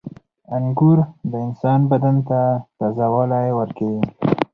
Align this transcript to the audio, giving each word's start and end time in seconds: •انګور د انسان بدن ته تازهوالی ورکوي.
•انګور 0.55 0.97
د 1.31 1.31
انسان 1.45 1.79
بدن 1.91 2.15
ته 2.29 2.39
تازهوالی 2.79 3.47
ورکوي. 3.59 4.01